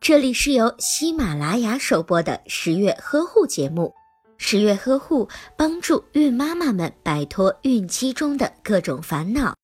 [0.00, 3.94] 这里是由喜马拉雅首播的十月呵护节目。
[4.36, 9.54] 十月呵护帮助孕妈妈们摆脱孕期中的各种烦恼。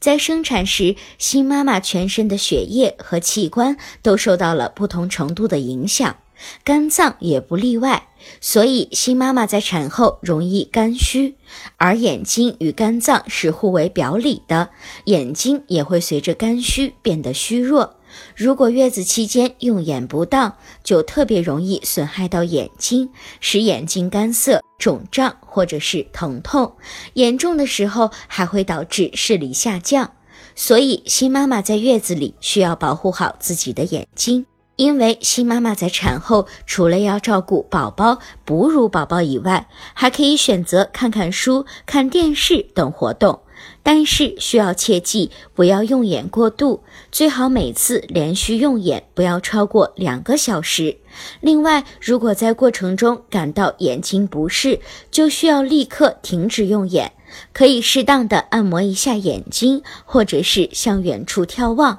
[0.00, 6.16] 在生产时，新妈妈全身的血液和器官都受到了不同程度的影响。
[6.64, 8.08] 肝脏也不例外，
[8.40, 11.36] 所以新妈妈在产后容易肝虚，
[11.76, 14.70] 而眼睛与肝脏是互为表里的，
[15.04, 17.96] 眼睛也会随着肝虚变得虚弱。
[18.34, 23.10] 如果月子期间用眼不当，就特别容易损害到眼睛，
[23.40, 26.74] 使眼睛干涩、肿胀或者是疼痛，
[27.12, 30.12] 严重的时候还会导致视力下降。
[30.54, 34.46] 所以，新妈妈在月子里需要保护好自己的眼睛。
[34.78, 43.40] 因为新妈妈在产后，除了要照顾宝宝、哺乳宝宝以外，还可以选择看看书、看电视等活动，
[43.82, 50.98] 但是需要切记不要用眼过度，最好每次连续用眼不要超过两个小时。
[51.40, 54.78] 另外，如果在过程中感到眼睛不适，
[55.10, 57.10] 就需要立刻停止用眼，
[57.52, 61.98] 可以适当的按摩一下眼睛，或者是向远处眺望。